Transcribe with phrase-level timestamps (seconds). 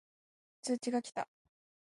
[0.63, 1.27] 通知が来た